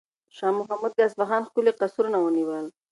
شاه 0.35 0.51
محمود 0.59 0.91
د 0.95 0.99
اصفهان 1.07 1.41
ښکلي 1.47 1.71
قصرونه 1.79 2.17
ونیول. 2.21 2.65